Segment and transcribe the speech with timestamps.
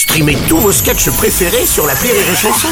[0.00, 2.68] Streamez tous vos sketchs préférés sur la Rire et Chanson.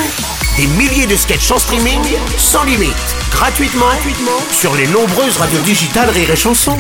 [0.57, 2.01] Des milliers de sketchs en streaming,
[2.39, 2.95] sans limite,
[3.31, 6.78] gratuitement, gratuitement sur les nombreuses radios digitales Rire et Chanson.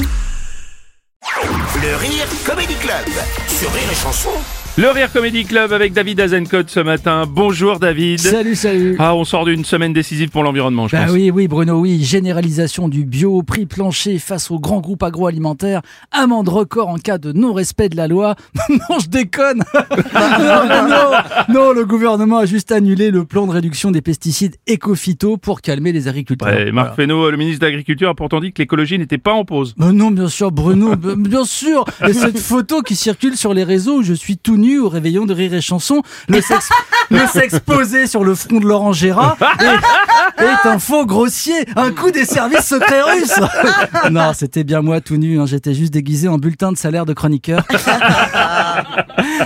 [1.82, 3.10] Le Rire Comedy Club
[3.46, 4.30] sur Rire et Chanson.
[4.78, 7.24] Le Rire Comedy Club avec David Azencott ce matin.
[7.28, 8.20] Bonjour David.
[8.20, 8.94] Salut, salut.
[9.00, 11.14] Ah, on sort d'une semaine décisive pour l'environnement, je Bah pense.
[11.14, 12.04] oui, oui, Bruno, oui.
[12.04, 17.32] Généralisation du bio, prix plancher face aux grands groupes agroalimentaires, amende record en cas de
[17.32, 18.36] non-respect de la loi.
[18.70, 19.64] non, je déconne.
[20.14, 21.10] non, non, non.
[21.48, 25.90] Non, le gouvernement a juste annulé le plan de réduction des pesticides éco-phyto pour calmer
[25.90, 26.46] les agriculteurs.
[26.46, 26.94] Ouais, Marc Voilà.
[26.94, 29.74] Fesneau, le ministre de l'Agriculture, a pourtant dit que l'écologie n'était pas en pause.
[29.76, 31.84] Mais non, bien sûr, Bruno, bien sûr.
[32.06, 35.24] Et cette photo qui circule sur les réseaux où je suis tout nu au réveillon
[35.24, 36.68] de rire et chanson, le sexe,
[37.10, 41.92] le sexe posé sur le front de Laurent Gérard est, est un faux grossier, un
[41.92, 43.32] coup des services secrets russes.
[44.10, 47.12] Non, c'était bien moi tout nu, hein, j'étais juste déguisé en bulletin de salaire de
[47.12, 47.64] chroniqueur.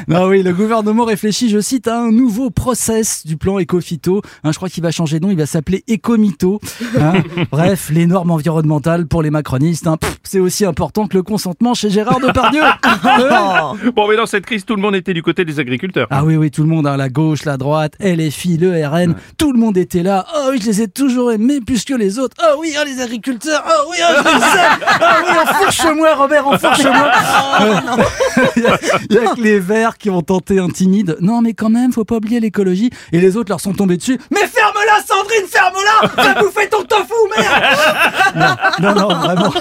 [0.08, 4.22] Non, oui, le gouvernement réfléchit, je cite, à un nouveau process du plan éco-phyto.
[4.44, 6.60] Hein, je crois qu'il va changer de nom, il va s'appeler Écomito.
[6.98, 7.14] Hein.
[7.50, 11.90] Bref, les normes environnementales pour les macronistes, hein, c'est aussi important que le consentement chez
[11.90, 12.62] Gérard Depardieu.
[13.94, 16.06] Bon, mais dans cette crise, tout le monde était du côté des agriculteurs.
[16.10, 19.52] Ah oui, oui, tout le monde, hein, la gauche, la droite, LFI, le RN, tout
[19.52, 20.26] le monde était là.
[20.34, 22.36] Oh oui, je les ai toujours aimés plus que les autres.
[22.42, 23.62] Oh oui, oh, les agriculteurs.
[23.66, 24.78] Oh oui, oh, je les aime.
[25.00, 27.10] Oh oui, enfourche-moi, Robert, enfourche-moi.
[29.10, 31.16] Il y, a- il y a que les verts qui ont tenté un timide.
[31.20, 32.90] Non, mais quand même, faut pas oublier l'écologie.
[33.12, 34.18] Et les autres leur sont tombés dessus.
[34.30, 36.22] Mais ferme-la, Sandrine, ferme-la.
[36.34, 38.56] Va bouffer ton tofu, merde.
[38.80, 39.52] Non, non, non, vraiment,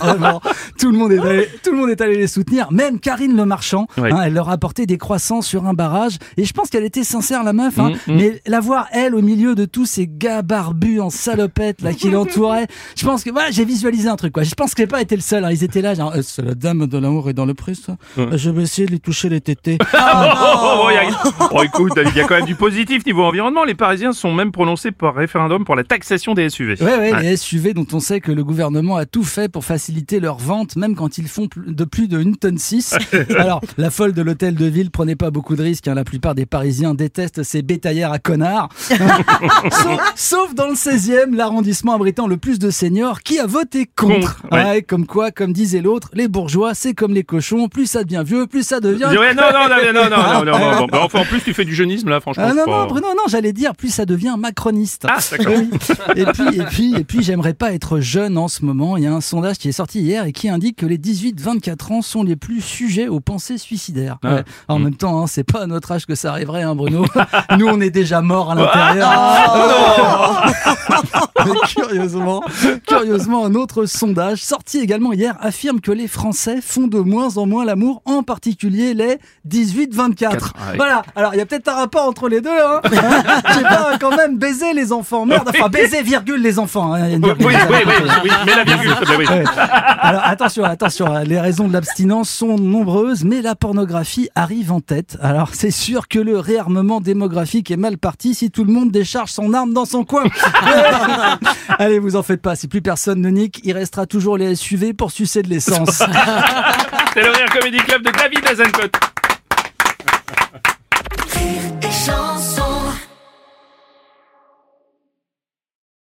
[0.00, 0.42] vraiment.
[0.78, 1.48] Tout le monde est allé,
[1.84, 2.70] monde est allé les soutenir.
[2.72, 4.12] Même Karine Le Marchand, Ouais.
[4.12, 6.18] hein, elle leur a apporté des croissants sur un barrage.
[6.36, 7.78] Et je pense qu'elle était sincère, la meuf.
[7.78, 8.16] Hein, Mm, mm.
[8.16, 12.10] Mais la voir, elle, au milieu de tous ces gars barbus en salopette là qui
[12.10, 14.32] l'entouraient, je pense que voilà, j'ai visualisé un truc.
[14.32, 14.42] Quoi.
[14.42, 15.44] Je pense que j'ai pas été le seul.
[15.44, 15.50] hein.
[15.50, 17.96] Ils étaient là, genre, Euh, c'est la dame de l'amour et dans le prix, ça.
[18.16, 18.36] Ouais.
[18.38, 19.78] Je vais essayer de lui toucher les tétés.
[19.94, 23.04] Oh, oh, oh, il y a- oh, écoute, il y a quand même du positif
[23.06, 23.64] niveau environnement.
[23.64, 26.74] Les Parisiens sont même prononcés par référendum pour la taxation des SUV.
[26.82, 27.22] Ouais, ouais, Ouais.
[27.22, 30.76] les SUV dont on sait que le gouvernement a tout fait pour faciliter leur vente,
[30.76, 32.94] même quand ils font de plus de 1 tonne 6.
[33.38, 35.88] Alors, la folle de l'hôtel de ville prenait pas beaucoup de risques.
[35.88, 35.94] hein.
[35.94, 38.68] La plupart des Parisiens détestent ces bétaillères à connards.
[39.70, 44.04] sauf, sauf dans le 16e, l'arrondissement abritant le plus de seniors qui a voté contre.
[44.14, 44.64] Contre, ouais.
[44.64, 47.68] Ouais, comme quoi, comme disait l'autre, les bourgeois, c'est comme les cochons.
[47.68, 49.04] Plus ça devient vieux, plus ça devient...
[49.18, 50.86] Ouais, non, non, non, non, non, non, non, non, non.
[50.86, 52.44] Bah, Enfin, en plus, tu fais du jeunisme, là, franchement.
[52.48, 55.06] Ah non, pas- non, Bruno, non, j'allais dire, plus ça devient macroniste.
[55.08, 55.54] Ah, d'accord.
[56.16, 58.96] Et puis, et puis, et puis, j'aimerais pas être jeune en ce moment.
[58.96, 61.63] Il y a un sondage qui est sorti hier et qui indique que les 18-24
[61.90, 64.18] ans sont les plus sujets aux pensées suicidaires.
[64.22, 64.34] Ah.
[64.34, 64.44] Ouais.
[64.68, 67.04] En même temps, hein, c'est pas à notre âge que ça arriverait, hein, Bruno.
[67.58, 70.44] Nous, on est déjà morts à l'intérieur.
[71.33, 71.33] Mais
[71.66, 72.42] curieusement,
[72.86, 77.46] curieusement, un autre sondage sorti également hier affirme que les Français font de moins en
[77.46, 79.18] moins l'amour, en particulier les
[79.48, 80.14] 18-24.
[80.14, 80.76] Quatre, ah oui.
[80.76, 81.02] Voilà.
[81.16, 82.80] Alors, il y a peut-être un rapport entre les deux, hein.
[83.48, 85.26] Je sais pas, quand même, baiser les enfants.
[85.26, 86.92] Merde, enfin, baiser, virgule, les enfants.
[86.94, 87.00] hein.
[87.06, 89.26] Il y a une Oui, oui, oui, oui, oui, mais la virgule, oui.
[90.00, 95.16] Alors attention, attention, les raisons de l'abstinence sont nombreuses, mais la pornographie arrive en tête.
[95.20, 99.30] Alors c'est sûr que le réarmement démographique est mal parti si tout le monde décharge
[99.30, 100.24] son arme dans son coin.
[101.78, 104.94] Allez, vous en faites pas, si plus personne ne nique, il restera toujours les SUV
[104.94, 105.98] pour sucer de l'essence.
[107.14, 109.13] C'est le Comedy Club de David Azencott.